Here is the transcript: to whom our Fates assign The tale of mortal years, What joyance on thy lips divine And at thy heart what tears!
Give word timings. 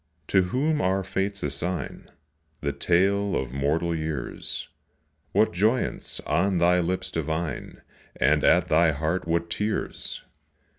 to 0.27 0.41
whom 0.45 0.81
our 0.81 1.03
Fates 1.03 1.43
assign 1.43 2.09
The 2.61 2.73
tale 2.73 3.35
of 3.35 3.53
mortal 3.53 3.93
years, 3.93 4.67
What 5.31 5.53
joyance 5.53 6.19
on 6.25 6.57
thy 6.57 6.79
lips 6.79 7.11
divine 7.11 7.83
And 8.15 8.43
at 8.43 8.67
thy 8.67 8.93
heart 8.93 9.27
what 9.27 9.51
tears! 9.51 10.23